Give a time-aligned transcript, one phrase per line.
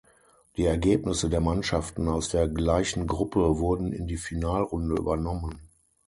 [0.57, 5.61] Die Ergebnisse der Mannschaften aus der gleichen Gruppe wurden in die Finalrunde übernommen.